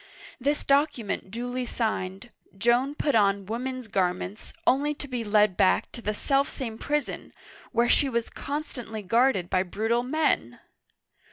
[0.39, 6.01] This document duly signed, Joan put on women's garments, only to be led back to
[6.01, 7.33] the self same prison,
[7.71, 10.57] where she was constantly guarded by brutal men